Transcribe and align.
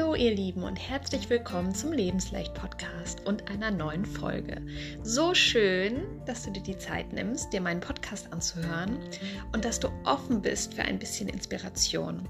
Hallo 0.00 0.14
ihr 0.14 0.34
Lieben 0.34 0.62
und 0.62 0.76
herzlich 0.76 1.28
willkommen 1.28 1.74
zum 1.74 1.92
Lebensleicht 1.92 2.54
Podcast 2.54 3.26
und 3.26 3.50
einer 3.50 3.70
neuen 3.70 4.06
Folge. 4.06 4.62
So 5.02 5.34
schön, 5.34 6.06
dass 6.24 6.44
du 6.44 6.50
dir 6.50 6.62
die 6.62 6.78
Zeit 6.78 7.12
nimmst, 7.12 7.52
dir 7.52 7.60
meinen 7.60 7.80
Podcast 7.80 8.32
anzuhören 8.32 8.98
und 9.52 9.66
dass 9.66 9.78
du 9.78 9.88
offen 10.04 10.40
bist 10.40 10.72
für 10.72 10.82
ein 10.82 10.98
bisschen 10.98 11.28
Inspiration. 11.28 12.26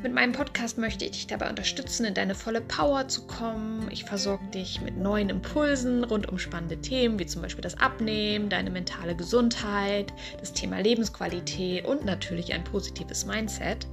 Mit 0.00 0.14
meinem 0.14 0.30
Podcast 0.30 0.78
möchte 0.78 1.06
ich 1.06 1.10
dich 1.10 1.26
dabei 1.26 1.50
unterstützen, 1.50 2.06
in 2.06 2.14
deine 2.14 2.36
volle 2.36 2.60
Power 2.60 3.08
zu 3.08 3.26
kommen. 3.26 3.88
Ich 3.90 4.04
versorge 4.04 4.46
dich 4.54 4.80
mit 4.80 4.96
neuen 4.96 5.28
Impulsen 5.28 6.04
rund 6.04 6.28
um 6.28 6.38
spannende 6.38 6.80
Themen, 6.80 7.18
wie 7.18 7.26
zum 7.26 7.42
Beispiel 7.42 7.62
das 7.62 7.80
Abnehmen, 7.80 8.48
deine 8.48 8.70
mentale 8.70 9.16
Gesundheit, 9.16 10.12
das 10.38 10.52
Thema 10.52 10.78
Lebensqualität 10.78 11.84
und 11.84 12.04
natürlich 12.04 12.54
ein 12.54 12.62
positives 12.62 13.26
Mindset. 13.26 13.88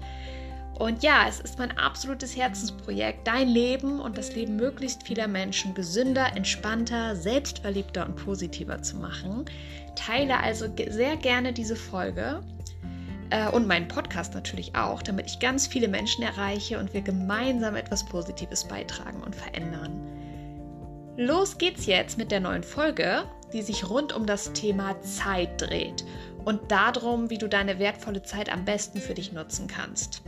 Und 0.77 1.03
ja, 1.03 1.25
es 1.27 1.39
ist 1.39 1.57
mein 1.57 1.77
absolutes 1.77 2.35
Herzensprojekt, 2.35 3.25
dein 3.25 3.47
Leben 3.47 4.01
und 4.01 4.17
das 4.17 4.35
Leben 4.35 4.57
möglichst 4.57 5.03
vieler 5.03 5.27
Menschen 5.27 5.73
gesünder, 5.73 6.35
entspannter, 6.35 7.15
selbstverliebter 7.15 8.05
und 8.05 8.17
positiver 8.17 8.81
zu 8.81 8.97
machen. 8.97 9.45
Teile 9.95 10.37
also 10.37 10.65
sehr 10.89 11.15
gerne 11.15 11.53
diese 11.53 11.77
Folge 11.77 12.41
äh, 13.29 13.49
und 13.49 13.67
meinen 13.67 13.87
Podcast 13.87 14.33
natürlich 14.33 14.75
auch, 14.75 15.01
damit 15.01 15.27
ich 15.27 15.39
ganz 15.39 15.65
viele 15.65 15.87
Menschen 15.87 16.23
erreiche 16.23 16.77
und 16.77 16.93
wir 16.93 17.01
gemeinsam 17.01 17.77
etwas 17.77 18.03
Positives 18.03 18.65
beitragen 18.65 19.23
und 19.23 19.33
verändern. 19.33 20.01
Los 21.15 21.57
geht's 21.57 21.85
jetzt 21.85 22.17
mit 22.17 22.31
der 22.31 22.41
neuen 22.41 22.63
Folge, 22.63 23.23
die 23.53 23.61
sich 23.61 23.89
rund 23.89 24.11
um 24.11 24.25
das 24.25 24.51
Thema 24.51 24.99
Zeit 24.99 25.61
dreht 25.61 26.03
und 26.43 26.69
darum, 26.69 27.29
wie 27.29 27.37
du 27.37 27.47
deine 27.47 27.79
wertvolle 27.79 28.23
Zeit 28.23 28.51
am 28.51 28.65
besten 28.65 28.99
für 28.99 29.13
dich 29.13 29.31
nutzen 29.31 29.67
kannst. 29.67 30.21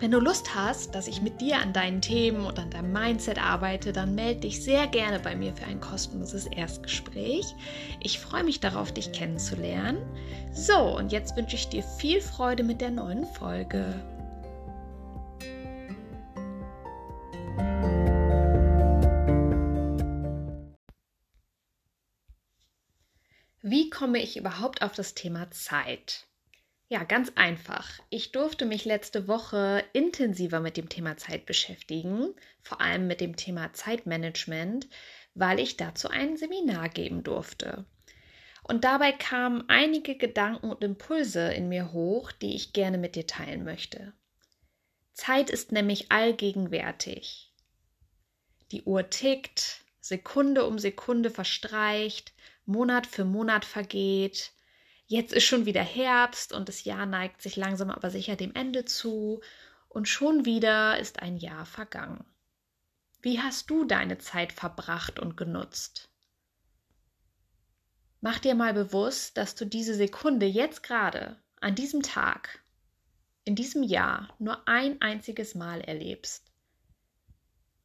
Wenn 0.00 0.10
du 0.10 0.18
Lust 0.18 0.54
hast, 0.54 0.94
dass 0.94 1.06
ich 1.06 1.22
mit 1.22 1.40
dir 1.40 1.58
an 1.58 1.72
deinen 1.72 2.00
Themen 2.00 2.44
und 2.44 2.58
an 2.58 2.70
deinem 2.70 2.92
Mindset 2.92 3.38
arbeite, 3.38 3.92
dann 3.92 4.14
melde 4.14 4.40
dich 4.40 4.62
sehr 4.62 4.86
gerne 4.88 5.20
bei 5.20 5.36
mir 5.36 5.54
für 5.54 5.64
ein 5.64 5.80
kostenloses 5.80 6.46
Erstgespräch. 6.46 7.54
Ich 8.00 8.18
freue 8.18 8.44
mich 8.44 8.60
darauf, 8.60 8.92
dich 8.92 9.12
kennenzulernen. 9.12 9.98
So, 10.52 10.96
und 10.96 11.12
jetzt 11.12 11.36
wünsche 11.36 11.56
ich 11.56 11.68
dir 11.68 11.82
viel 11.82 12.20
Freude 12.20 12.64
mit 12.64 12.80
der 12.80 12.90
neuen 12.90 13.24
Folge. 13.24 13.94
Wie 23.62 23.88
komme 23.88 24.18
ich 24.18 24.36
überhaupt 24.36 24.82
auf 24.82 24.92
das 24.92 25.14
Thema 25.14 25.50
Zeit? 25.50 26.26
Ja, 26.94 27.02
ganz 27.02 27.32
einfach. 27.34 27.90
Ich 28.08 28.30
durfte 28.30 28.66
mich 28.66 28.84
letzte 28.84 29.26
Woche 29.26 29.82
intensiver 29.92 30.60
mit 30.60 30.76
dem 30.76 30.88
Thema 30.88 31.16
Zeit 31.16 31.44
beschäftigen, 31.44 32.32
vor 32.62 32.80
allem 32.80 33.08
mit 33.08 33.20
dem 33.20 33.34
Thema 33.34 33.72
Zeitmanagement, 33.72 34.86
weil 35.34 35.58
ich 35.58 35.76
dazu 35.76 36.06
ein 36.06 36.36
Seminar 36.36 36.88
geben 36.88 37.24
durfte. 37.24 37.84
Und 38.62 38.84
dabei 38.84 39.10
kamen 39.10 39.64
einige 39.66 40.16
Gedanken 40.16 40.70
und 40.70 40.84
Impulse 40.84 41.52
in 41.52 41.68
mir 41.68 41.90
hoch, 41.90 42.30
die 42.30 42.54
ich 42.54 42.72
gerne 42.72 42.96
mit 42.96 43.16
dir 43.16 43.26
teilen 43.26 43.64
möchte. 43.64 44.12
Zeit 45.14 45.50
ist 45.50 45.72
nämlich 45.72 46.12
allgegenwärtig. 46.12 47.52
Die 48.70 48.84
Uhr 48.84 49.10
tickt, 49.10 49.80
Sekunde 49.98 50.64
um 50.64 50.78
Sekunde 50.78 51.30
verstreicht, 51.30 52.32
Monat 52.66 53.08
für 53.08 53.24
Monat 53.24 53.64
vergeht, 53.64 54.52
Jetzt 55.06 55.32
ist 55.32 55.44
schon 55.44 55.66
wieder 55.66 55.82
Herbst 55.82 56.52
und 56.52 56.68
das 56.68 56.84
Jahr 56.84 57.06
neigt 57.06 57.42
sich 57.42 57.56
langsam 57.56 57.90
aber 57.90 58.10
sicher 58.10 58.36
dem 58.36 58.54
Ende 58.54 58.84
zu 58.84 59.40
und 59.88 60.08
schon 60.08 60.44
wieder 60.44 60.98
ist 60.98 61.20
ein 61.20 61.36
Jahr 61.36 61.66
vergangen. 61.66 62.24
Wie 63.20 63.40
hast 63.40 63.70
du 63.70 63.84
deine 63.84 64.18
Zeit 64.18 64.52
verbracht 64.52 65.18
und 65.18 65.36
genutzt? 65.36 66.10
Mach 68.20 68.38
dir 68.38 68.54
mal 68.54 68.72
bewusst, 68.72 69.36
dass 69.36 69.54
du 69.54 69.66
diese 69.66 69.94
Sekunde 69.94 70.46
jetzt 70.46 70.82
gerade, 70.82 71.38
an 71.60 71.74
diesem 71.74 72.02
Tag, 72.02 72.62
in 73.44 73.54
diesem 73.54 73.82
Jahr 73.82 74.34
nur 74.38 74.66
ein 74.66 75.00
einziges 75.02 75.54
Mal 75.54 75.82
erlebst. 75.82 76.50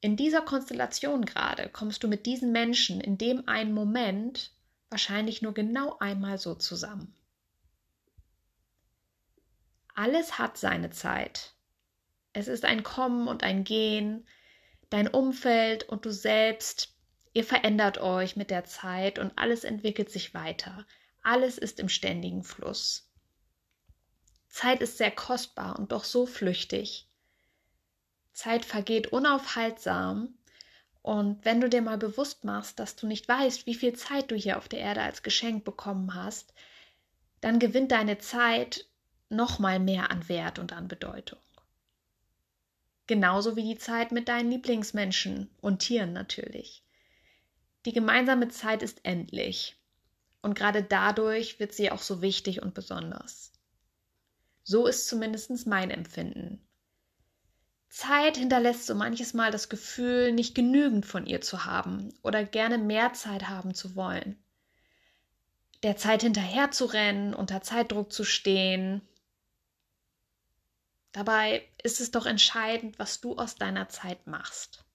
In 0.01 0.15
dieser 0.15 0.41
Konstellation 0.41 1.25
gerade 1.25 1.67
kommst 1.69 2.03
du 2.03 2.07
mit 2.07 2.25
diesen 2.25 2.53
Menschen 2.53 3.01
in 3.01 3.17
dem 3.17 3.47
einen 3.49 3.73
Moment 3.73 4.53
wahrscheinlich 4.89 5.41
nur 5.41 5.53
genau 5.53 5.97
einmal 5.99 6.37
so 6.37 6.55
zusammen. 6.55 7.13
Alles 9.95 10.37
hat 10.37 10.57
seine 10.57 10.91
Zeit. 10.91 11.53
Es 12.33 12.47
ist 12.47 12.65
ein 12.65 12.83
Kommen 12.83 13.27
und 13.27 13.43
ein 13.43 13.63
Gehen. 13.63 14.27
Dein 14.89 15.07
Umfeld 15.07 15.83
und 15.83 16.05
du 16.05 16.11
selbst, 16.11 16.95
ihr 17.33 17.43
verändert 17.43 17.97
euch 17.99 18.35
mit 18.35 18.49
der 18.49 18.63
Zeit 18.63 19.19
und 19.19 19.37
alles 19.37 19.63
entwickelt 19.63 20.09
sich 20.09 20.33
weiter. 20.33 20.85
Alles 21.21 21.57
ist 21.57 21.79
im 21.79 21.89
ständigen 21.89 22.43
Fluss. 22.43 23.11
Zeit 24.47 24.81
ist 24.81 24.97
sehr 24.97 25.11
kostbar 25.11 25.77
und 25.77 25.91
doch 25.91 26.03
so 26.03 26.25
flüchtig. 26.25 27.07
Zeit 28.31 28.65
vergeht 28.65 29.07
unaufhaltsam 29.07 30.38
und 31.01 31.43
wenn 31.45 31.61
du 31.61 31.69
dir 31.69 31.81
mal 31.81 31.97
bewusst 31.97 32.43
machst, 32.43 32.79
dass 32.79 32.95
du 32.95 33.07
nicht 33.07 33.27
weißt, 33.27 33.65
wie 33.65 33.75
viel 33.75 33.93
Zeit 33.93 34.31
du 34.31 34.35
hier 34.35 34.57
auf 34.57 34.67
der 34.67 34.79
Erde 34.79 35.01
als 35.01 35.23
Geschenk 35.23 35.63
bekommen 35.63 36.13
hast, 36.13 36.53
dann 37.41 37.59
gewinnt 37.59 37.91
deine 37.91 38.17
Zeit 38.17 38.85
noch 39.29 39.59
mal 39.59 39.79
mehr 39.79 40.11
an 40.11 40.27
Wert 40.27 40.59
und 40.59 40.73
an 40.73 40.87
Bedeutung. 40.87 41.39
Genauso 43.07 43.55
wie 43.55 43.63
die 43.63 43.77
Zeit 43.77 44.11
mit 44.11 44.27
deinen 44.27 44.51
Lieblingsmenschen 44.51 45.49
und 45.61 45.79
Tieren 45.79 46.13
natürlich. 46.13 46.83
Die 47.85 47.93
gemeinsame 47.93 48.49
Zeit 48.49 48.83
ist 48.83 49.03
endlich 49.03 49.77
und 50.41 50.53
gerade 50.53 50.83
dadurch 50.83 51.59
wird 51.59 51.73
sie 51.73 51.91
auch 51.91 52.01
so 52.01 52.21
wichtig 52.21 52.61
und 52.61 52.73
besonders. 52.73 53.51
So 54.63 54.85
ist 54.85 55.07
zumindest 55.07 55.65
mein 55.65 55.89
Empfinden. 55.89 56.61
Zeit 57.89 58.37
hinterlässt 58.37 58.85
so 58.85 58.95
manches 58.95 59.33
Mal 59.33 59.51
das 59.51 59.67
Gefühl, 59.67 60.31
nicht 60.31 60.55
genügend 60.55 61.05
von 61.05 61.25
ihr 61.25 61.41
zu 61.41 61.65
haben 61.65 62.13
oder 62.21 62.45
gerne 62.45 62.77
mehr 62.77 63.13
Zeit 63.13 63.49
haben 63.49 63.73
zu 63.73 63.95
wollen. 63.95 64.41
Der 65.81 65.97
Zeit 65.97 66.21
hinterher 66.21 66.71
zu 66.71 66.85
rennen, 66.85 67.33
unter 67.33 67.61
Zeitdruck 67.61 68.11
zu 68.11 68.23
stehen. 68.23 69.01
Dabei 71.11 71.67
ist 71.81 71.99
es 71.99 72.11
doch 72.11 72.25
entscheidend, 72.25 72.99
was 72.99 73.21
du 73.21 73.37
aus 73.37 73.55
deiner 73.55 73.89
Zeit 73.89 74.27
machst. 74.27 74.85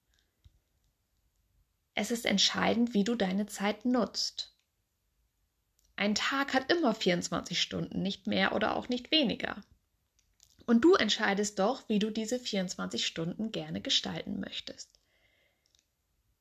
Es 1.94 2.10
ist 2.10 2.26
entscheidend, 2.26 2.94
wie 2.94 3.04
du 3.04 3.14
deine 3.14 3.46
Zeit 3.46 3.84
nutzt. 3.84 4.54
Ein 5.96 6.14
Tag 6.14 6.54
hat 6.54 6.72
immer 6.72 6.94
24 6.94 7.60
Stunden, 7.60 8.02
nicht 8.02 8.26
mehr 8.26 8.52
oder 8.52 8.76
auch 8.76 8.88
nicht 8.88 9.10
weniger. 9.10 9.62
Und 10.66 10.82
du 10.82 10.94
entscheidest 10.94 11.58
doch, 11.58 11.88
wie 11.88 11.98
du 11.98 12.10
diese 12.10 12.38
24 12.38 13.06
Stunden 13.06 13.52
gerne 13.52 13.80
gestalten 13.80 14.40
möchtest. 14.40 14.88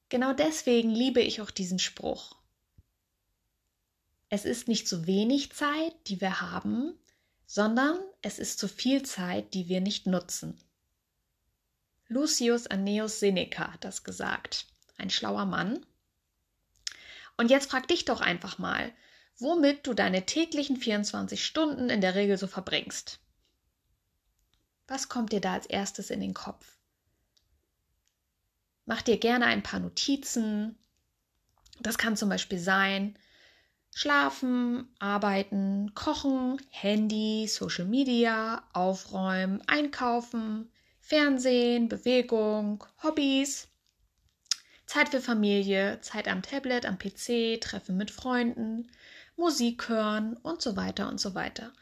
Genau 0.10 0.34
deswegen 0.34 0.92
liebe 0.92 1.22
ich 1.22 1.42
auch 1.42 1.52
diesen 1.52 1.80
Spruch. 1.80 2.36
Es 4.30 4.46
ist 4.46 4.68
nicht 4.68 4.88
zu 4.88 5.06
wenig 5.06 5.52
Zeit, 5.52 5.94
die 6.08 6.22
wir 6.22 6.42
haben, 6.42 6.94
sondern 7.46 8.00
es 8.22 8.40
ist 8.40 8.60
zu 8.60 8.68
viel 8.68 9.04
Zeit, 9.04 9.54
die 9.54 9.68
wir 9.68 9.82
nicht 9.82 10.08
nutzen. 10.08 10.60
Lucius 12.08 12.68
Anneus 12.68 13.20
Seneca 13.20 13.74
hat 13.74 13.84
das 13.84 14.04
gesagt, 14.04 14.68
ein 14.98 15.10
schlauer 15.10 15.46
Mann. 15.46 15.86
Und 17.38 17.50
jetzt 17.50 17.70
frag 17.70 17.88
dich 17.88 18.06
doch 18.06 18.22
einfach 18.22 18.58
mal, 18.58 18.94
womit 19.40 19.88
du 19.88 19.94
deine 19.94 20.26
täglichen 20.26 20.78
24 20.78 21.44
Stunden 21.44 21.90
in 21.90 22.02
der 22.02 22.16
Regel 22.16 22.38
so 22.38 22.48
verbringst. 22.48 23.20
Was 24.94 25.10
kommt 25.10 25.32
dir 25.32 25.42
da 25.42 25.54
als 25.54 25.66
erstes 25.66 26.12
in 26.12 26.20
den 26.20 26.36
Kopf? 26.36 26.78
Mach 28.86 29.02
dir 29.02 29.18
gerne 29.18 29.48
ein 29.48 29.64
paar 29.64 29.80
Notizen. 29.80 30.78
Das 31.80 31.98
kann 31.98 32.16
zum 32.16 32.30
Beispiel 32.30 32.60
sein, 32.60 33.18
Schlafen, 33.90 34.88
arbeiten, 35.00 35.96
kochen, 35.96 36.62
Handy, 36.70 37.48
Social 37.48 37.86
Media, 37.86 38.62
aufräumen, 38.72 39.64
einkaufen, 39.68 40.72
Fernsehen, 41.00 41.90
Bewegung, 41.90 42.84
Hobbys, 43.02 43.70
Zeit 44.86 45.10
für 45.10 45.22
Familie, 45.22 46.02
Zeit 46.02 46.28
am 46.28 46.44
Tablet, 46.44 46.86
am 46.86 47.00
PC, 47.00 47.60
Treffen 47.60 47.98
mit 47.98 48.12
Freunden, 48.12 48.92
Musik 49.38 49.90
hören 49.90 50.38
und 50.38 50.62
so 50.62 50.76
weiter 50.76 51.10
und 51.10 51.20
so 51.20 51.34
weiter. 51.34 51.74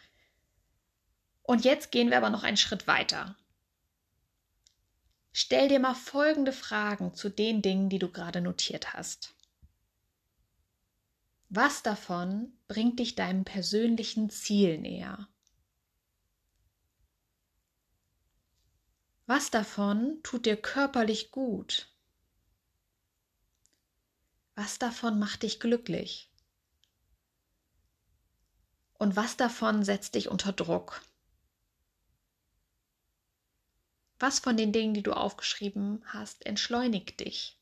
Und 1.44 1.66
jetzt 1.66 1.92
gehen 1.92 2.10
wir 2.10 2.18
aber 2.18 2.30
noch 2.30 2.44
einen 2.44 2.58
Schritt 2.58 2.88
weiter. 2.88 3.36
Stell 5.34 5.70
dir 5.70 5.80
mal 5.80 5.96
folgende 5.96 6.52
Fragen 6.52 7.14
zu 7.14 7.30
den 7.30 7.62
Dingen, 7.62 7.90
die 7.90 8.00
du 8.00 8.10
gerade 8.10 8.42
notiert 8.42 8.94
hast. 8.94 9.34
Was 11.50 11.84
davon 11.84 12.54
bringt 12.68 13.00
dich 13.00 13.16
deinem 13.16 13.44
persönlichen 13.44 14.30
Ziel 14.30 14.78
näher? 14.78 15.28
Was 19.26 19.52
davon 19.52 20.20
tut 20.24 20.46
dir 20.46 20.58
körperlich 20.58 21.32
gut? 21.32 21.90
Was 24.56 24.80
davon 24.80 25.20
macht 25.20 25.44
dich 25.44 25.60
glücklich? 25.60 26.30
Und 28.94 29.16
was 29.16 29.38
davon 29.38 29.84
setzt 29.84 30.16
dich 30.16 30.28
unter 30.28 30.52
Druck? 30.52 31.02
Was 34.22 34.38
von 34.38 34.56
den 34.56 34.72
Dingen, 34.72 34.94
die 34.94 35.02
du 35.02 35.14
aufgeschrieben 35.14 36.04
hast, 36.06 36.46
entschleunigt 36.46 37.22
dich? 37.22 37.58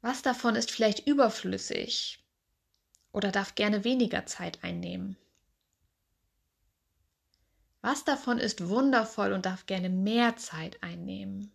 Was 0.00 0.22
davon 0.22 0.56
ist 0.56 0.70
vielleicht 0.70 1.06
überflüssig 1.06 2.24
oder 3.12 3.30
darf 3.30 3.54
gerne 3.54 3.84
weniger 3.84 4.24
Zeit 4.24 4.64
einnehmen? 4.64 5.18
Was 7.82 8.02
davon 8.04 8.38
ist 8.38 8.66
wundervoll 8.66 9.34
und 9.34 9.44
darf 9.44 9.66
gerne 9.66 9.90
mehr 9.90 10.38
Zeit 10.38 10.82
einnehmen? 10.82 11.52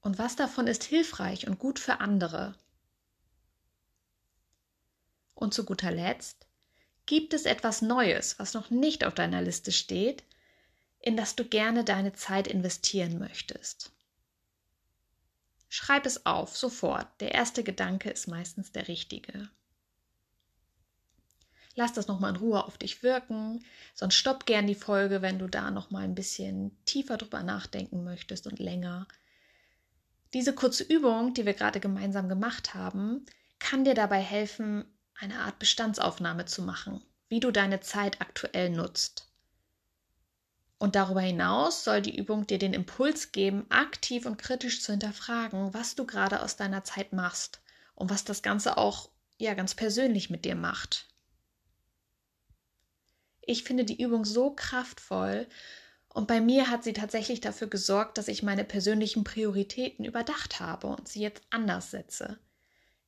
Und 0.00 0.18
was 0.18 0.34
davon 0.34 0.66
ist 0.66 0.82
hilfreich 0.82 1.46
und 1.46 1.60
gut 1.60 1.78
für 1.78 2.00
andere? 2.00 2.56
Und 5.36 5.54
zu 5.54 5.64
guter 5.64 5.92
Letzt, 5.92 6.47
Gibt 7.08 7.32
es 7.32 7.46
etwas 7.46 7.80
Neues, 7.80 8.38
was 8.38 8.52
noch 8.52 8.68
nicht 8.68 9.02
auf 9.02 9.14
deiner 9.14 9.40
Liste 9.40 9.72
steht, 9.72 10.24
in 11.00 11.16
das 11.16 11.36
du 11.36 11.46
gerne 11.46 11.82
deine 11.82 12.12
Zeit 12.12 12.46
investieren 12.46 13.18
möchtest? 13.18 13.92
Schreib 15.70 16.04
es 16.04 16.26
auf, 16.26 16.54
sofort. 16.54 17.08
Der 17.22 17.32
erste 17.32 17.64
Gedanke 17.64 18.10
ist 18.10 18.28
meistens 18.28 18.72
der 18.72 18.88
richtige. 18.88 19.48
Lass 21.76 21.94
das 21.94 22.08
nochmal 22.08 22.34
in 22.34 22.40
Ruhe 22.40 22.62
auf 22.62 22.76
dich 22.76 23.02
wirken, 23.02 23.64
sonst 23.94 24.16
stopp 24.16 24.44
gern 24.44 24.66
die 24.66 24.74
Folge, 24.74 25.22
wenn 25.22 25.38
du 25.38 25.46
da 25.46 25.70
nochmal 25.70 26.04
ein 26.04 26.14
bisschen 26.14 26.76
tiefer 26.84 27.16
drüber 27.16 27.42
nachdenken 27.42 28.04
möchtest 28.04 28.46
und 28.46 28.58
länger. 28.58 29.08
Diese 30.34 30.54
kurze 30.54 30.84
Übung, 30.84 31.32
die 31.32 31.46
wir 31.46 31.54
gerade 31.54 31.80
gemeinsam 31.80 32.28
gemacht 32.28 32.74
haben, 32.74 33.24
kann 33.58 33.84
dir 33.84 33.94
dabei 33.94 34.20
helfen, 34.20 34.84
eine 35.20 35.40
Art 35.40 35.58
Bestandsaufnahme 35.58 36.44
zu 36.44 36.62
machen, 36.62 37.02
wie 37.28 37.40
du 37.40 37.50
deine 37.50 37.80
Zeit 37.80 38.20
aktuell 38.20 38.70
nutzt. 38.70 39.28
Und 40.78 40.94
darüber 40.94 41.20
hinaus 41.20 41.82
soll 41.82 42.00
die 42.00 42.16
Übung 42.16 42.46
dir 42.46 42.58
den 42.58 42.72
Impuls 42.72 43.32
geben, 43.32 43.66
aktiv 43.68 44.26
und 44.26 44.38
kritisch 44.38 44.80
zu 44.80 44.92
hinterfragen, 44.92 45.74
was 45.74 45.96
du 45.96 46.06
gerade 46.06 46.40
aus 46.40 46.56
deiner 46.56 46.84
Zeit 46.84 47.12
machst 47.12 47.60
und 47.96 48.10
was 48.10 48.24
das 48.24 48.42
Ganze 48.42 48.78
auch 48.78 49.10
ja 49.38 49.54
ganz 49.54 49.74
persönlich 49.74 50.30
mit 50.30 50.44
dir 50.44 50.54
macht. 50.54 51.08
Ich 53.40 53.64
finde 53.64 53.84
die 53.84 54.00
Übung 54.00 54.24
so 54.24 54.50
kraftvoll 54.50 55.48
und 56.10 56.28
bei 56.28 56.40
mir 56.40 56.70
hat 56.70 56.84
sie 56.84 56.92
tatsächlich 56.92 57.40
dafür 57.40 57.66
gesorgt, 57.66 58.18
dass 58.18 58.28
ich 58.28 58.44
meine 58.44 58.64
persönlichen 58.64 59.24
Prioritäten 59.24 60.04
überdacht 60.04 60.60
habe 60.60 60.86
und 60.88 61.08
sie 61.08 61.20
jetzt 61.20 61.42
anders 61.50 61.90
setze. 61.90 62.38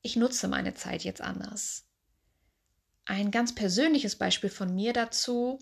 Ich 0.03 0.17
nutze 0.17 0.49
meine 0.49 0.75
Zeit 0.75 1.05
jetzt 1.05 1.21
anders. 1.21 1.90
Ein 3.05 3.31
ganz 3.31 3.55
persönliches 3.55 4.17
Beispiel 4.17 4.51
von 4.51 4.75
mir 4.75 4.93
dazu. 4.93 5.59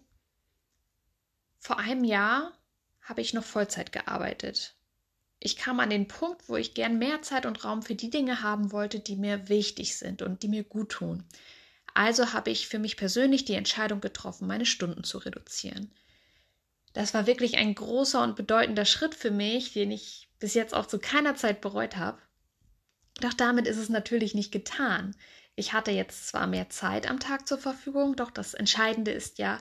Vor 1.58 1.78
einem 1.78 2.04
Jahr 2.04 2.52
habe 3.00 3.20
ich 3.20 3.32
noch 3.32 3.44
Vollzeit 3.44 3.92
gearbeitet. 3.92 4.76
Ich 5.40 5.56
kam 5.56 5.80
an 5.80 5.90
den 5.90 6.08
Punkt, 6.08 6.48
wo 6.48 6.56
ich 6.56 6.74
gern 6.74 6.98
mehr 6.98 7.22
Zeit 7.22 7.46
und 7.46 7.64
Raum 7.64 7.82
für 7.82 7.94
die 7.94 8.10
Dinge 8.10 8.42
haben 8.42 8.72
wollte, 8.72 8.98
die 8.98 9.16
mir 9.16 9.48
wichtig 9.48 9.96
sind 9.96 10.22
und 10.22 10.42
die 10.42 10.48
mir 10.48 10.64
gut 10.64 10.90
tun. 10.90 11.24
Also 11.94 12.32
habe 12.32 12.50
ich 12.50 12.68
für 12.68 12.78
mich 12.78 12.96
persönlich 12.96 13.44
die 13.44 13.54
Entscheidung 13.54 14.00
getroffen, 14.00 14.46
meine 14.46 14.66
Stunden 14.66 15.04
zu 15.04 15.18
reduzieren. 15.18 15.92
Das 16.92 17.14
war 17.14 17.26
wirklich 17.26 17.56
ein 17.56 17.74
großer 17.74 18.22
und 18.22 18.36
bedeutender 18.36 18.84
Schritt 18.84 19.14
für 19.14 19.30
mich, 19.30 19.72
den 19.72 19.90
ich 19.90 20.28
bis 20.38 20.54
jetzt 20.54 20.74
auch 20.74 20.86
zu 20.86 20.98
keiner 20.98 21.34
Zeit 21.36 21.60
bereut 21.60 21.96
habe. 21.96 22.20
Doch 23.20 23.34
damit 23.34 23.66
ist 23.66 23.78
es 23.78 23.88
natürlich 23.88 24.34
nicht 24.34 24.52
getan. 24.52 25.14
Ich 25.58 25.72
hatte 25.72 25.90
jetzt 25.90 26.28
zwar 26.28 26.46
mehr 26.46 26.70
Zeit 26.70 27.10
am 27.10 27.18
Tag 27.18 27.48
zur 27.48 27.58
Verfügung, 27.58 28.14
doch 28.14 28.30
das 28.30 28.54
Entscheidende 28.54 29.10
ist 29.10 29.38
ja, 29.38 29.58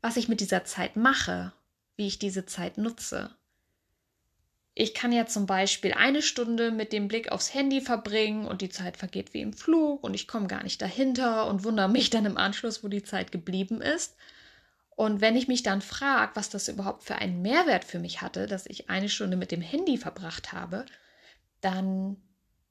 was 0.00 0.16
ich 0.16 0.28
mit 0.28 0.40
dieser 0.40 0.64
Zeit 0.64 0.96
mache, 0.96 1.52
wie 1.96 2.06
ich 2.06 2.18
diese 2.18 2.46
Zeit 2.46 2.78
nutze. 2.78 3.36
Ich 4.72 4.94
kann 4.94 5.12
ja 5.12 5.26
zum 5.26 5.44
Beispiel 5.44 5.92
eine 5.92 6.22
Stunde 6.22 6.70
mit 6.70 6.90
dem 6.90 7.06
Blick 7.06 7.32
aufs 7.32 7.52
Handy 7.52 7.82
verbringen 7.82 8.46
und 8.46 8.62
die 8.62 8.70
Zeit 8.70 8.96
vergeht 8.96 9.34
wie 9.34 9.42
im 9.42 9.52
Flug 9.52 10.02
und 10.02 10.14
ich 10.14 10.26
komme 10.26 10.46
gar 10.46 10.62
nicht 10.62 10.80
dahinter 10.80 11.48
und 11.48 11.64
wundere 11.64 11.90
mich 11.90 12.08
dann 12.08 12.24
im 12.24 12.38
Anschluss, 12.38 12.82
wo 12.82 12.88
die 12.88 13.02
Zeit 13.02 13.30
geblieben 13.30 13.82
ist. 13.82 14.16
Und 14.88 15.20
wenn 15.20 15.36
ich 15.36 15.48
mich 15.48 15.62
dann 15.62 15.82
frage, 15.82 16.32
was 16.32 16.48
das 16.48 16.68
überhaupt 16.68 17.04
für 17.04 17.16
einen 17.16 17.42
Mehrwert 17.42 17.84
für 17.84 17.98
mich 17.98 18.22
hatte, 18.22 18.46
dass 18.46 18.64
ich 18.64 18.88
eine 18.88 19.10
Stunde 19.10 19.36
mit 19.36 19.52
dem 19.52 19.60
Handy 19.60 19.98
verbracht 19.98 20.54
habe, 20.54 20.86
dann 21.60 22.16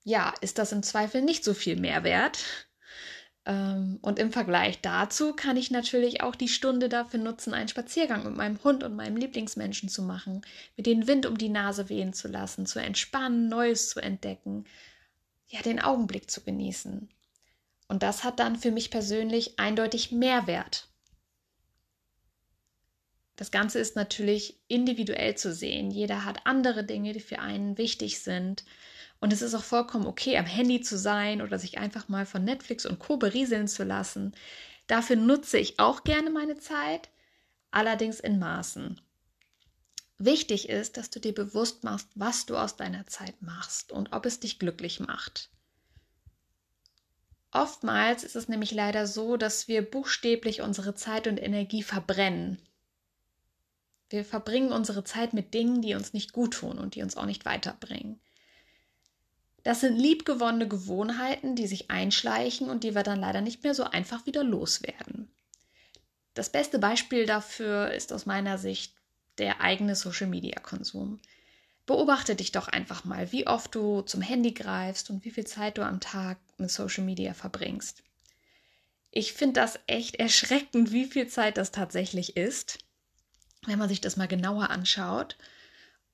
ja, 0.05 0.33
ist 0.39 0.59
das 0.59 0.71
im 0.71 0.83
Zweifel 0.83 1.21
nicht 1.21 1.43
so 1.43 1.53
viel 1.53 1.75
Mehrwert. 1.75 2.39
Ähm, 3.45 3.97
und 4.01 4.19
im 4.19 4.31
Vergleich 4.31 4.79
dazu 4.81 5.33
kann 5.33 5.57
ich 5.57 5.71
natürlich 5.71 6.21
auch 6.21 6.35
die 6.35 6.47
Stunde 6.47 6.89
dafür 6.89 7.19
nutzen, 7.19 7.53
einen 7.53 7.67
Spaziergang 7.67 8.23
mit 8.23 8.35
meinem 8.35 8.63
Hund 8.63 8.83
und 8.83 8.95
meinem 8.95 9.17
Lieblingsmenschen 9.17 9.89
zu 9.89 10.03
machen, 10.03 10.41
mit 10.77 10.85
den 10.85 11.07
Wind 11.07 11.25
um 11.25 11.37
die 11.37 11.49
Nase 11.49 11.89
wehen 11.89 12.13
zu 12.13 12.27
lassen, 12.27 12.67
zu 12.67 12.79
entspannen, 12.79 13.49
Neues 13.49 13.89
zu 13.89 13.99
entdecken, 13.99 14.65
ja, 15.47 15.61
den 15.61 15.81
Augenblick 15.81 16.29
zu 16.29 16.41
genießen. 16.41 17.09
Und 17.87 18.03
das 18.03 18.23
hat 18.23 18.39
dann 18.39 18.55
für 18.55 18.71
mich 18.71 18.91
persönlich 18.91 19.59
eindeutig 19.59 20.11
Mehrwert. 20.11 20.87
Das 23.35 23.51
Ganze 23.51 23.79
ist 23.79 23.95
natürlich 23.95 24.59
individuell 24.67 25.35
zu 25.35 25.53
sehen. 25.53 25.89
Jeder 25.91 26.25
hat 26.25 26.45
andere 26.45 26.83
Dinge, 26.83 27.13
die 27.13 27.19
für 27.19 27.39
einen 27.39 27.77
wichtig 27.77 28.19
sind. 28.19 28.63
Und 29.25 29.33
es 29.33 29.41
ist 29.41 29.55
auch 29.55 29.63
vollkommen 29.63 30.05
okay, 30.05 30.37
am 30.37 30.45
Handy 30.45 30.81
zu 30.81 30.99
sein 30.99 31.41
oder 31.41 31.57
sich 31.57 31.79
einfach 31.79 32.07
mal 32.09 32.27
von 32.27 32.43
Netflix 32.43 32.85
und 32.85 32.99
Co. 32.99 33.17
berieseln 33.17 33.67
zu 33.67 33.83
lassen. 33.83 34.35
Dafür 34.85 35.15
nutze 35.15 35.57
ich 35.57 35.79
auch 35.79 36.03
gerne 36.03 36.29
meine 36.29 36.59
Zeit, 36.59 37.09
allerdings 37.71 38.19
in 38.19 38.37
Maßen. 38.37 39.01
Wichtig 40.19 40.69
ist, 40.69 40.97
dass 40.97 41.09
du 41.09 41.19
dir 41.19 41.33
bewusst 41.33 41.83
machst, 41.83 42.09
was 42.13 42.45
du 42.45 42.55
aus 42.55 42.75
deiner 42.75 43.07
Zeit 43.07 43.41
machst 43.41 43.91
und 43.91 44.13
ob 44.13 44.27
es 44.27 44.41
dich 44.41 44.59
glücklich 44.59 44.99
macht. 44.99 45.49
Oftmals 47.49 48.23
ist 48.23 48.35
es 48.35 48.47
nämlich 48.47 48.73
leider 48.73 49.07
so, 49.07 49.37
dass 49.37 49.67
wir 49.67 49.81
buchstäblich 49.81 50.61
unsere 50.61 50.93
Zeit 50.93 51.25
und 51.25 51.41
Energie 51.41 51.81
verbrennen. 51.81 52.61
Wir 54.07 54.23
verbringen 54.23 54.71
unsere 54.71 55.03
Zeit 55.03 55.33
mit 55.33 55.55
Dingen, 55.55 55.81
die 55.81 55.95
uns 55.95 56.13
nicht 56.13 56.31
gut 56.31 56.53
tun 56.53 56.77
und 56.77 56.93
die 56.93 57.01
uns 57.01 57.17
auch 57.17 57.25
nicht 57.25 57.45
weiterbringen. 57.45 58.21
Das 59.65 59.81
sind 59.81 59.97
liebgewonnene 59.97 60.67
Gewohnheiten, 60.67 61.55
die 61.55 61.65
sich 61.65 61.89
einschleichen 61.89 62.69
und 62.69 62.83
die 62.83 62.93
wir 62.93 63.01
dann 63.01 63.19
leider 63.19 63.41
nicht 63.41 63.63
mehr 63.63 63.73
so 63.73 63.83
einfach 63.83 64.27
wieder 64.27 64.43
loswerden. 64.43 65.27
Das 66.35 66.51
beste 66.51 66.77
Beispiel 66.77 67.25
dafür 67.25 67.91
ist 67.91 68.13
aus 68.13 68.27
meiner 68.27 68.59
Sicht 68.59 68.93
der 69.39 69.61
eigene 69.61 69.95
Social-Media-Konsum. 69.95 71.19
Beobachte 71.87 72.35
dich 72.35 72.51
doch 72.51 72.67
einfach 72.67 73.05
mal, 73.05 73.31
wie 73.31 73.47
oft 73.47 73.73
du 73.73 74.01
zum 74.01 74.21
Handy 74.21 74.51
greifst 74.51 75.09
und 75.09 75.25
wie 75.25 75.31
viel 75.31 75.47
Zeit 75.47 75.79
du 75.79 75.81
am 75.83 75.99
Tag 75.99 76.37
mit 76.59 76.69
Social 76.69 77.03
Media 77.03 77.33
verbringst. 77.33 78.03
Ich 79.09 79.33
finde 79.33 79.61
das 79.61 79.79
echt 79.87 80.17
erschreckend, 80.17 80.91
wie 80.91 81.05
viel 81.05 81.25
Zeit 81.25 81.57
das 81.57 81.71
tatsächlich 81.71 82.37
ist, 82.37 82.77
wenn 83.65 83.79
man 83.79 83.89
sich 83.89 83.99
das 83.99 84.15
mal 84.15 84.27
genauer 84.27 84.69
anschaut. 84.69 85.37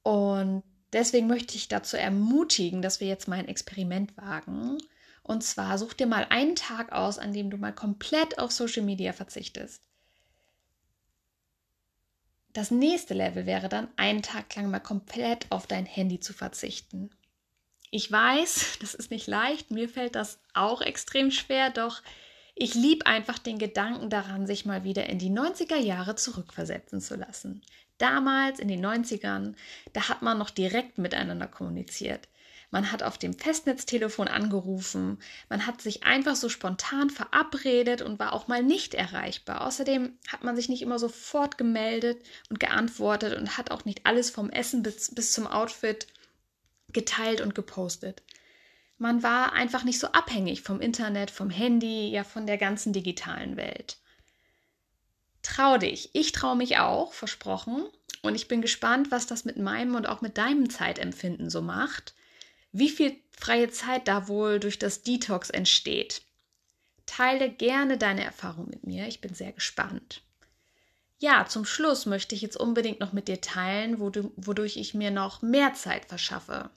Und 0.04 0.64
Deswegen 0.94 1.28
möchte 1.28 1.56
ich 1.56 1.68
dazu 1.68 1.98
ermutigen, 1.98 2.82
dass 2.82 3.00
wir 3.00 3.08
jetzt 3.08 3.28
mal 3.28 3.40
ein 3.40 3.48
Experiment 3.48 4.16
wagen. 4.18 4.78
Und 5.24 5.44
zwar 5.44 5.78
such 5.78 5.94
dir 5.94 6.08
mal 6.08 6.26
einen 6.30 6.56
Tag 6.56 6.92
aus, 6.92 7.18
an 7.18 7.32
dem 7.32 7.50
du 7.50 7.58
mal 7.58 7.74
komplett 7.74 8.40
auf 8.40 8.52
Social 8.52 8.84
Media 8.84 9.14
verzichtest. 9.14 9.82
Das 12.54 12.72
nächste 12.72 13.14
Level 13.14 13.46
wäre 13.46 13.70
dann, 13.70 13.88
einen 13.96 14.22
Tag 14.22 14.54
lang 14.56 14.70
mal 14.70 14.80
komplett 14.80 15.46
auf 15.50 15.68
dein 15.68 15.86
Handy 15.86 16.20
zu 16.20 16.34
verzichten. 16.34 17.10
Ich 17.92 18.12
weiß, 18.12 18.78
das 18.82 18.94
ist 18.94 19.12
nicht 19.12 19.28
leicht, 19.28 19.72
mir 19.72 19.88
fällt 19.88 20.16
das 20.16 20.40
auch 20.54 20.82
extrem 20.82 21.32
schwer, 21.32 21.70
doch 21.70 22.02
ich 22.56 22.76
liebe 22.76 23.06
einfach 23.06 23.40
den 23.40 23.58
Gedanken 23.58 24.10
daran, 24.10 24.46
sich 24.46 24.66
mal 24.66 24.84
wieder 24.84 25.08
in 25.10 25.20
die 25.20 25.30
90er 25.30 25.78
Jahre 25.78 26.16
zurückversetzen 26.16 27.02
zu 27.02 27.16
lassen. 27.16 27.62
Damals 27.98 28.60
in 28.60 28.68
den 28.68 28.86
90ern, 28.86 29.56
da 29.94 30.10
hat 30.10 30.22
man 30.22 30.38
noch 30.38 30.50
direkt 30.50 30.98
miteinander 30.98 31.48
kommuniziert. 31.48 32.28
Man 32.72 32.92
hat 32.92 33.04
auf 33.04 33.18
dem 33.18 33.34
Festnetztelefon 33.34 34.30
angerufen, 34.30 35.20
man 35.50 35.68
hat 35.68 35.82
sich 35.82 36.04
einfach 36.04 36.38
so 36.38 36.48
spontan 36.48 37.10
verabredet 37.10 38.02
und 38.02 38.18
war 38.18 38.32
auch 38.32 38.48
mal 38.48 38.64
nicht 38.64 38.94
erreichbar. 38.94 39.68
Außerdem 39.68 40.18
hat 40.30 40.44
man 40.46 40.56
sich 40.56 40.70
nicht 40.70 40.82
immer 40.82 40.98
sofort 40.98 41.58
gemeldet 41.58 42.24
und 42.50 42.62
geantwortet 42.62 43.38
und 43.38 43.58
hat 43.58 43.72
auch 43.72 43.84
nicht 43.84 44.06
alles 44.06 44.30
vom 44.30 44.50
Essen 44.50 44.84
bis, 44.84 45.14
bis 45.14 45.34
zum 45.34 45.48
Outfit 45.48 46.08
geteilt 46.94 47.42
und 47.42 47.56
gepostet. 47.56 48.24
Man 49.02 49.24
war 49.24 49.54
einfach 49.54 49.84
nicht 49.84 49.98
so 49.98 50.12
abhängig 50.12 50.62
vom 50.62 50.80
Internet, 50.80 51.32
vom 51.32 51.50
Handy, 51.50 52.12
ja 52.12 52.24
von 52.24 52.46
der 52.46 52.60
ganzen 52.60 52.94
digitalen 52.94 53.58
Welt. 53.58 53.98
Trau 55.42 55.80
dich. 55.80 56.12
Ich 56.14 56.34
traue 56.34 56.56
mich 56.56 56.78
auch, 56.78 57.12
versprochen. 57.12 57.84
Und 58.22 58.36
ich 58.36 58.48
bin 58.48 58.62
gespannt, 58.62 59.10
was 59.10 59.26
das 59.26 59.44
mit 59.44 59.58
meinem 59.58 59.96
und 59.96 60.08
auch 60.08 60.22
mit 60.22 60.38
deinem 60.38 60.70
Zeitempfinden 60.70 61.50
so 61.50 61.64
macht. 61.64 62.14
Wie 62.74 62.90
viel 62.90 63.16
freie 63.32 63.72
Zeit 63.72 64.08
da 64.08 64.28
wohl 64.28 64.60
durch 64.60 64.78
das 64.78 65.02
Detox 65.02 65.50
entsteht. 65.50 66.22
Teile 67.08 67.50
gerne 67.50 67.98
deine 67.98 68.24
Erfahrung 68.24 68.70
mit 68.70 68.86
mir. 68.86 69.08
Ich 69.08 69.20
bin 69.20 69.34
sehr 69.34 69.52
gespannt. 69.52 70.22
Ja, 71.18 71.48
zum 71.48 71.66
Schluss 71.66 72.06
möchte 72.06 72.36
ich 72.36 72.44
jetzt 72.44 72.56
unbedingt 72.56 73.00
noch 73.00 73.14
mit 73.14 73.28
dir 73.28 73.42
teilen, 73.42 74.00
wodurch 74.00 74.78
ich 74.78 74.94
mir 74.94 75.10
noch 75.10 75.42
mehr 75.42 75.74
Zeit 75.74 76.06
verschaffe. 76.06 76.70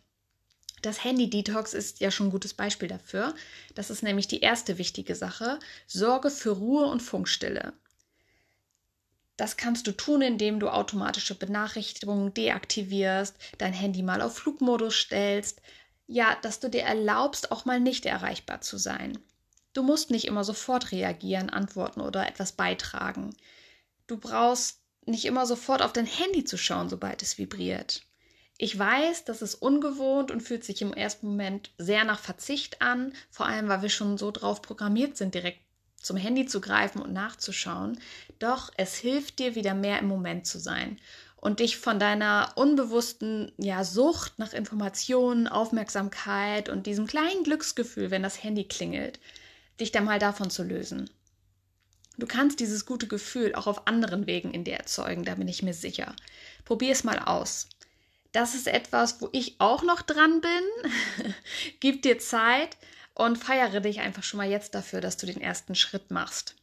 Das 0.85 1.03
Handy-Detox 1.03 1.73
ist 1.73 2.01
ja 2.01 2.11
schon 2.11 2.27
ein 2.27 2.31
gutes 2.31 2.53
Beispiel 2.53 2.89
dafür. 2.89 3.35
Das 3.75 3.89
ist 3.89 4.03
nämlich 4.03 4.29
die 4.29 4.41
erste 4.41 4.77
wichtige 4.77 5.15
Sache. 5.15 5.59
Sorge 5.87 6.29
für 6.29 6.51
Ruhe 6.51 6.85
und 6.85 7.01
Funkstille. 7.01 7.73
Das 9.39 9.57
kannst 9.57 9.87
du 9.87 9.93
tun, 9.93 10.21
indem 10.21 10.61
du 10.61 10.69
automatische 10.69 11.37
Benachrichtigungen 11.37 12.35
deaktivierst, 12.35 13.35
dein 13.57 13.73
Handy 13.73 14.03
mal 14.03 14.21
auf 14.21 14.37
Flugmodus 14.37 14.95
stellst, 14.95 15.63
ja, 16.07 16.37
dass 16.43 16.61
du 16.61 16.69
dir 16.69 16.83
erlaubst, 16.83 17.51
auch 17.51 17.65
mal 17.65 17.81
nicht 17.81 18.05
erreichbar 18.05 18.61
zu 18.61 18.77
sein. 18.77 19.17
Du 19.73 19.83
musst 19.83 20.11
nicht 20.11 20.27
immer 20.27 20.45
sofort 20.45 20.93
reagieren, 20.93 21.49
antworten 21.49 22.03
oder 22.03 22.29
etwas 22.29 22.53
beitragen. 22.53 23.35
Du 24.07 24.19
brauchst 24.19 24.83
nicht 25.07 25.25
immer 25.25 25.47
sofort 25.47 25.81
auf 25.81 25.95
dein 25.95 26.05
Handy 26.05 26.45
zu 26.45 26.59
schauen, 26.59 26.91
sobald 26.91 27.23
es 27.23 27.39
vibriert. 27.39 28.03
Ich 28.65 28.79
weiß, 28.79 29.27
das 29.27 29.43
ist 29.43 29.57
ungewohnt 29.57 30.31
und 30.31 30.41
fühlt 30.41 30.65
sich 30.65 30.81
im 30.81 30.95
ersten 30.95 31.27
Moment 31.27 31.71
sehr 31.77 32.07
nach 32.07 32.19
Verzicht 32.19 32.81
an, 32.81 33.13
vor 33.29 33.45
allem 33.45 33.69
weil 33.69 33.83
wir 33.83 33.91
schon 33.91 34.17
so 34.17 34.31
drauf 34.31 34.63
programmiert 34.63 35.19
sind, 35.19 35.35
direkt 35.35 35.61
zum 36.01 36.17
Handy 36.17 36.47
zu 36.47 36.63
greifen 36.63 37.03
und 37.03 37.13
nachzuschauen. 37.13 38.01
Doch 38.39 38.73
es 38.79 38.95
hilft 38.95 39.39
dir, 39.39 39.55
wieder 39.55 39.75
mehr 39.75 39.99
im 39.99 40.09
Moment 40.09 40.47
zu 40.47 40.59
sein 40.59 40.99
und 41.37 41.61
dich 41.61 41.77
von 41.77 41.99
deiner 41.99 42.53
unbewussten 42.55 43.53
ja, 43.59 43.85
Sucht 43.85 44.39
nach 44.39 44.55
Informationen, 44.55 45.47
Aufmerksamkeit 45.47 46.71
und 46.71 46.87
diesem 46.87 47.07
kleinen 47.07 47.45
Glücksgefühl, 47.45 48.11
wenn 48.11 48.23
das 48.23 48.43
Handy 48.43 48.65
klingelt, 48.65 49.21
dich 49.79 49.93
dann 49.93 50.07
mal 50.07 50.19
davon 50.19 50.49
zu 50.49 50.63
lösen. 50.63 51.11
Du 52.17 52.27
kannst 52.27 52.61
dieses 52.61 52.87
gute 52.87 53.09
Gefühl 53.09 53.55
auch 53.57 53.67
auf 53.67 53.89
anderen 53.89 54.27
Wegen 54.27 54.55
in 54.55 54.65
dir 54.65 54.77
erzeugen, 54.77 55.25
da 55.25 55.35
bin 55.35 55.49
ich 55.49 55.63
mir 55.63 55.75
sicher. 55.75 56.15
Probier 56.65 56.93
es 56.93 57.05
mal 57.05 57.19
aus. 57.19 57.69
Das 58.35 58.57
ist 58.57 58.67
etwas, 58.67 59.21
wo 59.21 59.29
ich 59.31 59.55
auch 59.61 59.85
noch 59.85 60.03
dran 60.03 60.41
bin. 60.41 61.35
Gib 61.81 62.03
dir 62.03 62.19
Zeit 62.19 62.77
und 63.15 63.37
feiere 63.37 63.79
dich 63.79 64.01
einfach 64.01 64.25
schon 64.25 64.39
mal 64.39 64.51
jetzt 64.51 64.75
dafür, 64.75 65.01
dass 65.01 65.17
du 65.17 65.27
den 65.27 65.41
ersten 65.41 65.77
Schritt 65.77 66.11
machst. 66.11 66.57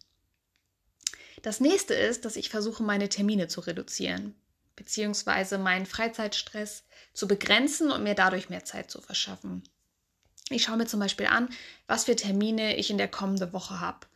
Das 1.43 1.61
nächste 1.61 1.93
ist, 1.93 2.25
dass 2.25 2.35
ich 2.35 2.49
versuche, 2.49 2.83
meine 2.83 3.07
Termine 3.07 3.47
zu 3.47 3.61
reduzieren, 3.61 4.35
beziehungsweise 4.75 5.57
meinen 5.57 5.85
Freizeitstress 5.85 6.83
zu 7.13 7.25
begrenzen 7.25 7.89
und 7.89 8.03
mir 8.03 8.15
dadurch 8.15 8.49
mehr 8.49 8.65
Zeit 8.65 8.91
zu 8.91 8.99
verschaffen. 8.99 9.63
Ich 10.49 10.63
schaue 10.63 10.75
mir 10.75 10.87
zum 10.87 10.99
Beispiel 10.99 11.27
an, 11.27 11.47
was 11.87 12.03
für 12.03 12.17
Termine 12.17 12.75
ich 12.75 12.89
in 12.89 12.97
der 12.97 13.07
kommenden 13.07 13.53
Woche 13.53 13.79
habe. 13.79 14.07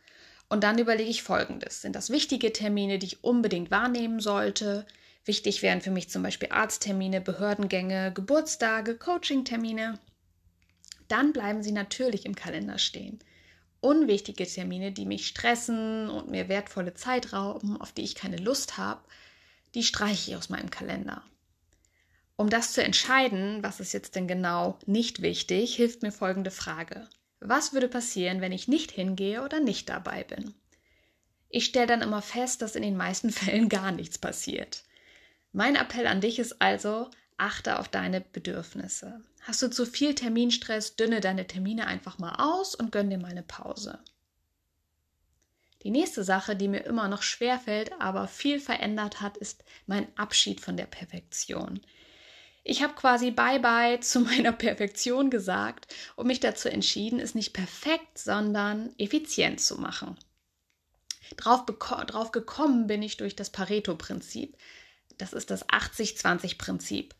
Und 0.50 0.62
dann 0.62 0.78
überlege 0.78 1.08
ich 1.08 1.22
Folgendes. 1.22 1.80
Sind 1.80 1.96
das 1.96 2.10
wichtige 2.10 2.52
Termine, 2.52 2.98
die 2.98 3.06
ich 3.06 3.24
unbedingt 3.24 3.70
wahrnehmen 3.70 4.20
sollte? 4.20 4.86
Wichtig 5.26 5.60
wären 5.62 5.80
für 5.80 5.90
mich 5.90 6.08
zum 6.08 6.22
Beispiel 6.22 6.50
Arzttermine, 6.52 7.20
Behördengänge, 7.20 8.12
Geburtstage, 8.12 8.96
Coachingtermine. 8.96 9.98
Dann 11.08 11.32
bleiben 11.32 11.64
sie 11.64 11.72
natürlich 11.72 12.26
im 12.26 12.36
Kalender 12.36 12.78
stehen. 12.78 13.18
Unwichtige 13.80 14.46
Termine, 14.46 14.92
die 14.92 15.04
mich 15.04 15.26
stressen 15.26 16.08
und 16.08 16.30
mir 16.30 16.48
wertvolle 16.48 16.94
Zeit 16.94 17.32
rauben, 17.32 17.80
auf 17.80 17.92
die 17.92 18.02
ich 18.02 18.14
keine 18.14 18.36
Lust 18.36 18.78
habe, 18.78 19.02
die 19.74 19.82
streiche 19.82 20.30
ich 20.30 20.36
aus 20.36 20.48
meinem 20.48 20.70
Kalender. 20.70 21.22
Um 22.36 22.48
das 22.48 22.72
zu 22.72 22.82
entscheiden, 22.82 23.64
was 23.64 23.80
ist 23.80 23.92
jetzt 23.92 24.14
denn 24.14 24.28
genau 24.28 24.78
nicht 24.86 25.22
wichtig, 25.22 25.74
hilft 25.74 26.02
mir 26.02 26.12
folgende 26.12 26.52
Frage. 26.52 27.08
Was 27.40 27.72
würde 27.72 27.88
passieren, 27.88 28.40
wenn 28.40 28.52
ich 28.52 28.68
nicht 28.68 28.92
hingehe 28.92 29.42
oder 29.42 29.58
nicht 29.58 29.88
dabei 29.88 30.22
bin? 30.22 30.54
Ich 31.48 31.64
stelle 31.64 31.86
dann 31.86 32.02
immer 32.02 32.22
fest, 32.22 32.62
dass 32.62 32.76
in 32.76 32.82
den 32.82 32.96
meisten 32.96 33.30
Fällen 33.32 33.68
gar 33.68 33.90
nichts 33.90 34.18
passiert. 34.18 34.84
Mein 35.56 35.74
Appell 35.74 36.06
an 36.06 36.20
dich 36.20 36.38
ist 36.38 36.60
also, 36.60 37.10
achte 37.38 37.78
auf 37.78 37.88
deine 37.88 38.20
Bedürfnisse. 38.20 39.22
Hast 39.40 39.62
du 39.62 39.70
zu 39.70 39.86
viel 39.86 40.14
Terminstress, 40.14 40.96
dünne 40.96 41.20
deine 41.22 41.46
Termine 41.46 41.86
einfach 41.86 42.18
mal 42.18 42.34
aus 42.34 42.74
und 42.74 42.92
gönn 42.92 43.08
dir 43.08 43.16
mal 43.16 43.30
eine 43.30 43.42
Pause. 43.42 43.98
Die 45.82 45.88
nächste 45.88 46.24
Sache, 46.24 46.56
die 46.56 46.68
mir 46.68 46.84
immer 46.84 47.08
noch 47.08 47.22
schwer 47.22 47.58
fällt, 47.58 47.90
aber 47.98 48.28
viel 48.28 48.60
verändert 48.60 49.22
hat, 49.22 49.38
ist 49.38 49.64
mein 49.86 50.06
Abschied 50.18 50.60
von 50.60 50.76
der 50.76 50.84
Perfektion. 50.84 51.80
Ich 52.62 52.82
habe 52.82 52.92
quasi 52.92 53.30
Bye-bye 53.30 54.00
zu 54.00 54.20
meiner 54.20 54.52
Perfektion 54.52 55.30
gesagt 55.30 55.86
und 56.16 56.26
mich 56.26 56.40
dazu 56.40 56.68
entschieden, 56.68 57.18
es 57.18 57.34
nicht 57.34 57.54
perfekt, 57.54 58.18
sondern 58.18 58.92
effizient 58.98 59.62
zu 59.62 59.80
machen. 59.80 60.18
Drauf, 61.38 61.64
drauf 61.64 62.30
gekommen 62.30 62.88
bin 62.88 63.02
ich 63.02 63.16
durch 63.16 63.34
das 63.34 63.48
Pareto-Prinzip. 63.48 64.54
Das 65.18 65.32
ist 65.32 65.50
das 65.50 65.68
80-20-Prinzip. 65.68 67.14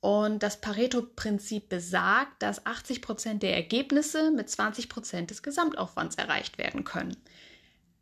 Und 0.00 0.42
das 0.42 0.60
Pareto-Prinzip 0.60 1.68
besagt, 1.68 2.42
dass 2.42 2.66
80 2.66 3.02
Prozent 3.02 3.42
der 3.42 3.54
Ergebnisse 3.54 4.32
mit 4.32 4.50
20 4.50 4.88
Prozent 4.88 5.30
des 5.30 5.42
Gesamtaufwands 5.42 6.16
erreicht 6.16 6.58
werden 6.58 6.82
können. 6.82 7.16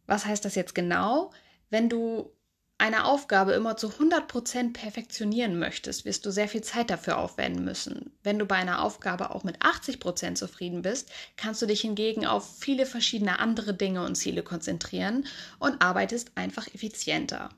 Was 0.06 0.24
heißt 0.24 0.44
das 0.44 0.54
jetzt 0.54 0.74
genau? 0.74 1.30
Wenn 1.68 1.90
du 1.90 2.32
eine 2.80 3.04
Aufgabe 3.04 3.52
immer 3.52 3.76
zu 3.76 3.88
100% 3.88 4.72
perfektionieren 4.72 5.58
möchtest, 5.58 6.06
wirst 6.06 6.24
du 6.24 6.30
sehr 6.30 6.48
viel 6.48 6.62
Zeit 6.62 6.88
dafür 6.88 7.18
aufwenden 7.18 7.62
müssen. 7.62 8.10
Wenn 8.22 8.38
du 8.38 8.46
bei 8.46 8.56
einer 8.56 8.82
Aufgabe 8.82 9.34
auch 9.34 9.44
mit 9.44 9.58
80% 9.58 10.36
zufrieden 10.36 10.80
bist, 10.80 11.10
kannst 11.36 11.60
du 11.60 11.66
dich 11.66 11.82
hingegen 11.82 12.24
auf 12.24 12.58
viele 12.58 12.86
verschiedene 12.86 13.38
andere 13.38 13.74
Dinge 13.74 14.02
und 14.02 14.14
Ziele 14.14 14.42
konzentrieren 14.42 15.26
und 15.58 15.82
arbeitest 15.82 16.32
einfach 16.36 16.66
effizienter. 16.68 17.50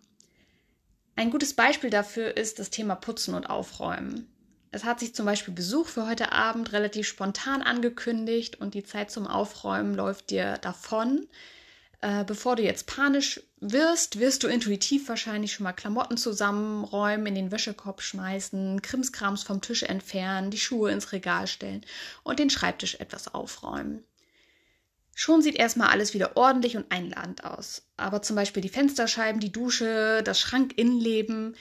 Ein 1.15 1.31
gutes 1.31 1.55
Beispiel 1.55 1.91
dafür 1.91 2.37
ist 2.37 2.59
das 2.59 2.71
Thema 2.71 2.95
Putzen 2.95 3.35
und 3.35 3.51
Aufräumen. 3.51 4.29
Es 4.71 4.85
hat 4.85 5.01
sich 5.01 5.15
zum 5.15 5.27
Beispiel 5.27 5.53
Besuch 5.53 5.87
für 5.87 6.07
heute 6.07 6.33
Abend 6.33 6.73
relativ 6.73 7.07
spontan 7.07 7.61
angekündigt 7.61 8.59
und 8.61 8.73
die 8.73 8.85
Zeit 8.85 9.11
zum 9.11 9.27
Aufräumen 9.27 9.95
läuft 9.95 10.31
dir 10.31 10.57
davon. 10.59 11.27
Äh, 12.01 12.25
bevor 12.25 12.57
du 12.57 12.63
jetzt 12.63 12.87
panisch 12.87 13.41
wirst, 13.61 14.19
wirst 14.19 14.43
du 14.43 14.49
intuitiv 14.49 15.09
wahrscheinlich 15.09 15.53
schon 15.53 15.65
mal 15.65 15.73
Klamotten 15.75 16.17
zusammenräumen, 16.17 17.27
in 17.27 17.35
den 17.35 17.53
Wäschekorb 17.53 18.01
schmeißen, 18.01 18.81
Krimskrams 18.81 19.43
vom 19.43 19.61
Tisch 19.61 19.83
entfernen, 19.83 20.51
die 20.51 20.59
Schuhe 20.59 20.91
ins 20.91 21.13
Regal 21.13 21.47
stellen 21.47 21.85
und 22.25 22.39
den 22.39 22.51
Schreibtisch 22.51 22.97
etwas 22.97 23.33
aufräumen. 23.33 24.03
Schon 25.15 25.43
sieht 25.43 25.57
erstmal 25.57 25.89
alles 25.89 26.15
wieder 26.15 26.37
ordentlich 26.37 26.77
und 26.77 26.91
einladend 26.91 27.45
aus. 27.45 27.83
Aber 27.97 28.23
zum 28.23 28.37
Beispiel 28.37 28.63
die 28.63 28.69
Fensterscheiben, 28.69 29.41
die 29.41 29.53
Dusche, 29.53 30.23
das 30.25 30.41
Schrankinnenleben, 30.41 31.55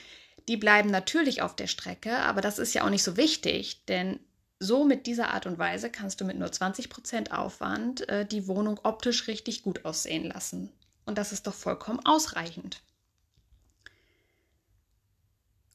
die 0.48 0.56
bleiben 0.56 0.90
natürlich 0.90 1.42
auf 1.42 1.54
der 1.54 1.66
Strecke, 1.66 2.16
aber 2.18 2.40
das 2.40 2.58
ist 2.58 2.74
ja 2.74 2.84
auch 2.84 2.90
nicht 2.90 3.04
so 3.04 3.16
wichtig, 3.16 3.84
denn 3.86 4.18
so 4.58 4.84
mit 4.84 5.06
dieser 5.06 5.32
Art 5.34 5.46
und 5.46 5.58
Weise 5.58 5.90
kannst 5.90 6.20
du 6.20 6.24
mit 6.24 6.38
nur 6.38 6.48
20% 6.48 7.30
Aufwand 7.32 8.08
äh, 8.08 8.24
die 8.24 8.46
Wohnung 8.46 8.80
optisch 8.84 9.26
richtig 9.26 9.62
gut 9.62 9.84
aussehen 9.84 10.24
lassen. 10.24 10.72
Und 11.04 11.18
das 11.18 11.32
ist 11.32 11.46
doch 11.46 11.54
vollkommen 11.54 12.00
ausreichend. 12.04 12.80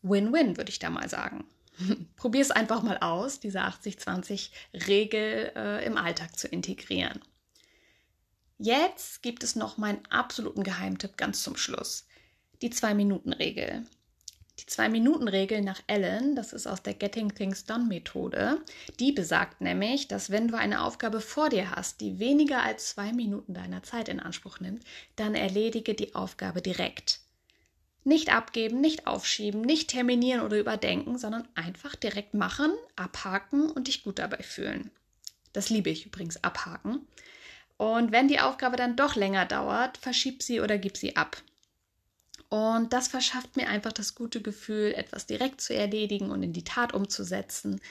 Win-win, 0.04 0.58
würde 0.58 0.70
ich 0.70 0.80
da 0.80 0.90
mal 0.90 1.10
sagen. 1.10 1.46
Probier 2.16 2.42
es 2.42 2.52
einfach 2.52 2.82
mal 2.82 2.98
aus, 3.00 3.40
diese 3.40 3.60
80-20-Regel 3.60 5.52
äh, 5.56 5.86
im 5.86 5.98
Alltag 5.98 6.38
zu 6.40 6.48
integrieren. 6.48 7.22
Jetzt 8.60 9.22
gibt 9.22 9.44
es 9.44 9.56
noch 9.56 9.78
meinen 9.78 10.04
absoluten 10.10 10.64
Geheimtipp 10.64 11.16
ganz 11.16 11.44
zum 11.44 11.58
Schluss. 11.58 12.08
Die 12.64 12.72
Zwei-Minuten-Regel. 12.72 13.86
Die 14.60 14.66
Zwei-Minuten-Regel 14.66 15.62
nach 15.62 15.80
Ellen, 15.86 16.36
das 16.36 16.54
ist 16.54 16.66
aus 16.66 16.82
der 16.82 16.96
Getting 16.96 17.36
Things 17.36 17.66
Done-Methode, 17.66 18.60
die 19.00 19.12
besagt 19.12 19.62
nämlich, 19.62 20.08
dass 20.08 20.32
wenn 20.32 20.48
du 20.48 20.58
eine 20.58 20.82
Aufgabe 20.82 21.22
vor 21.22 21.50
dir 21.50 21.70
hast, 21.70 22.02
die 22.02 22.18
weniger 22.18 22.64
als 22.64 22.90
zwei 22.90 23.14
Minuten 23.14 23.54
deiner 23.54 23.84
Zeit 23.84 24.10
in 24.10 24.20
Anspruch 24.20 24.60
nimmt, 24.60 24.84
dann 25.16 25.36
erledige 25.36 25.94
die 25.94 26.16
Aufgabe 26.16 26.64
direkt. 26.64 27.20
Nicht 28.04 28.34
abgeben, 28.34 28.82
nicht 28.82 29.06
aufschieben, 29.06 29.62
nicht 29.62 29.92
terminieren 29.92 30.42
oder 30.42 30.58
überdenken, 30.58 31.20
sondern 31.20 31.48
einfach 31.54 31.96
direkt 31.96 32.34
machen, 32.34 32.72
abhaken 32.96 33.70
und 33.70 33.88
dich 33.88 34.04
gut 34.04 34.18
dabei 34.18 34.42
fühlen. 34.42 34.90
Das 35.54 35.70
liebe 35.70 35.92
ich 35.92 36.08
übrigens, 36.08 36.44
abhaken. 36.44 37.06
Und 37.78 38.12
wenn 38.12 38.28
die 38.28 38.40
Aufgabe 38.40 38.76
dann 38.76 38.96
doch 38.96 39.16
länger 39.16 39.46
dauert, 39.46 39.98
verschieb 39.98 40.42
sie 40.42 40.60
oder 40.62 40.78
gib 40.78 40.98
sie 40.98 41.16
ab. 41.16 41.38
Und 42.50 42.94
das 42.94 43.08
verschafft 43.08 43.56
mir 43.56 43.68
einfach 43.68 43.92
das 43.92 44.16
gute 44.16 44.42
Gefühl, 44.42 44.94
etwas 44.96 45.26
direkt 45.26 45.62
zu 45.62 45.76
erledigen 45.76 46.32
und 46.32 46.44
in 46.44 46.54
die 46.54 46.64
Tat 46.64 46.94
umzusetzen. 46.94 47.82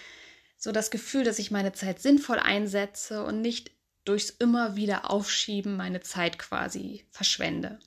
So 0.58 0.72
das 0.72 0.90
Gefühl, 0.90 1.24
dass 1.24 1.38
ich 1.38 1.50
meine 1.50 1.72
Zeit 1.72 2.00
sinnvoll 2.00 2.38
einsetze 2.38 3.22
und 3.22 3.42
nicht 3.42 3.70
durchs 4.04 4.30
immer 4.30 4.76
wieder 4.76 5.10
Aufschieben 5.10 5.76
meine 5.76 6.00
Zeit 6.00 6.38
quasi 6.38 7.04
verschwende. 7.10 7.78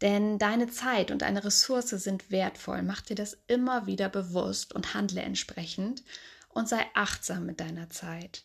Denn 0.00 0.38
deine 0.38 0.68
Zeit 0.68 1.10
und 1.10 1.22
deine 1.22 1.44
Ressource 1.44 1.90
sind 1.90 2.30
wertvoll. 2.30 2.82
Mach 2.82 3.00
dir 3.00 3.16
das 3.16 3.36
immer 3.48 3.86
wieder 3.86 4.08
bewusst 4.08 4.72
und 4.74 4.94
handle 4.94 5.20
entsprechend 5.20 6.02
und 6.48 6.68
sei 6.68 6.86
achtsam 6.94 7.46
mit 7.46 7.60
deiner 7.60 7.90
Zeit. 7.90 8.44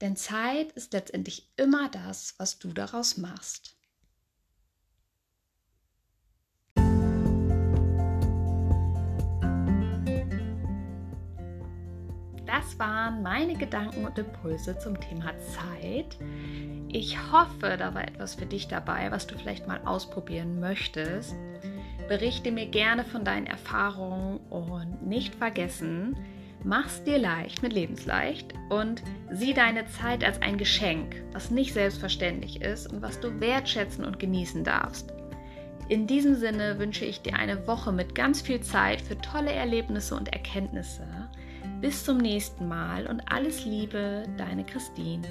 Denn 0.00 0.16
Zeit 0.16 0.72
ist 0.72 0.92
letztendlich 0.92 1.48
immer 1.56 1.88
das, 1.88 2.34
was 2.38 2.58
du 2.58 2.72
daraus 2.72 3.16
machst. 3.16 3.76
Das 12.46 12.78
waren 12.78 13.22
meine 13.22 13.54
Gedanken 13.54 14.04
und 14.04 14.18
Impulse 14.18 14.78
zum 14.78 15.00
Thema 15.00 15.32
Zeit. 15.38 16.18
Ich 16.88 17.16
hoffe, 17.32 17.76
da 17.78 17.94
war 17.94 18.06
etwas 18.06 18.34
für 18.34 18.46
dich 18.46 18.68
dabei, 18.68 19.10
was 19.10 19.26
du 19.26 19.36
vielleicht 19.36 19.66
mal 19.66 19.80
ausprobieren 19.84 20.60
möchtest. 20.60 21.34
Berichte 22.08 22.52
mir 22.52 22.66
gerne 22.66 23.04
von 23.04 23.24
deinen 23.24 23.46
Erfahrungen 23.46 24.38
und 24.50 25.06
nicht 25.06 25.34
vergessen, 25.34 26.16
mach's 26.66 27.02
dir 27.04 27.18
leicht 27.18 27.62
mit 27.62 27.72
Lebensleicht 27.72 28.52
und 28.68 29.02
sieh 29.30 29.54
deine 29.54 29.86
Zeit 29.86 30.24
als 30.24 30.42
ein 30.42 30.58
Geschenk, 30.58 31.14
was 31.32 31.50
nicht 31.50 31.72
selbstverständlich 31.72 32.60
ist 32.60 32.92
und 32.92 33.00
was 33.02 33.20
du 33.20 33.40
wertschätzen 33.40 34.04
und 34.04 34.18
genießen 34.18 34.64
darfst. 34.64 35.12
In 35.88 36.08
diesem 36.08 36.34
Sinne 36.34 36.80
wünsche 36.80 37.04
ich 37.04 37.22
dir 37.22 37.36
eine 37.36 37.68
Woche 37.68 37.92
mit 37.92 38.16
ganz 38.16 38.42
viel 38.42 38.60
Zeit 38.60 39.00
für 39.00 39.16
tolle 39.18 39.52
Erlebnisse 39.52 40.16
und 40.16 40.32
Erkenntnisse. 40.32 41.06
Bis 41.80 42.04
zum 42.04 42.18
nächsten 42.18 42.66
Mal 42.66 43.06
und 43.06 43.22
alles 43.30 43.64
Liebe, 43.64 44.24
deine 44.36 44.64
Christine. 44.64 45.28